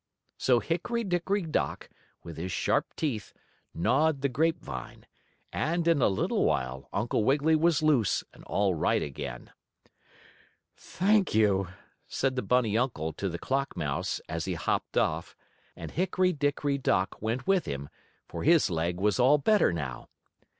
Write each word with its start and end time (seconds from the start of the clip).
So 0.39 0.59
Hickory 0.59 1.03
Dickory 1.03 1.43
Dock, 1.43 1.87
with 2.23 2.37
his 2.37 2.51
sharp 2.51 2.87
teeth, 2.95 3.33
gnawed 3.71 4.21
the 4.21 4.29
grape 4.29 4.59
vine, 4.63 5.05
and, 5.53 5.87
in 5.87 6.01
a 6.01 6.07
little 6.07 6.43
while, 6.43 6.89
Uncle 6.91 7.23
Wiggily 7.23 7.55
was 7.55 7.83
loose 7.83 8.23
and 8.33 8.43
all 8.45 8.73
right 8.73 9.03
again. 9.03 9.51
"Thank 10.75 11.35
you," 11.35 11.67
said 12.07 12.35
the 12.35 12.41
bunny 12.41 12.75
uncle 12.75 13.13
to 13.13 13.29
the 13.29 13.37
clock 13.37 13.77
mouse, 13.77 14.19
as 14.27 14.45
he 14.45 14.55
hopped 14.55 14.97
off, 14.97 15.35
and 15.75 15.91
Hickory 15.91 16.33
Dickory 16.33 16.79
Dock 16.79 17.21
went 17.21 17.45
with 17.45 17.67
him, 17.67 17.87
for 18.27 18.41
his 18.43 18.71
leg 18.71 18.99
was 18.99 19.19
all 19.19 19.37
better 19.37 19.71
now. 19.71 20.09